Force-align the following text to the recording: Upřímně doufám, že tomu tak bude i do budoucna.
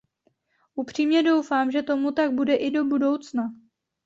Upřímně 0.75 1.23
doufám, 1.23 1.71
že 1.71 1.83
tomu 1.83 2.11
tak 2.11 2.31
bude 2.31 2.55
i 2.55 2.71
do 2.71 2.85
budoucna. 2.85 3.49